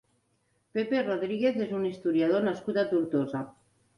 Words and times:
Pepe 0.77 1.01
Rodríguez 1.07 1.59
és 1.67 1.75
un 1.81 1.85
historiador 1.89 2.47
nascut 2.47 2.79
a 2.83 2.87
Tortosa. 2.95 3.45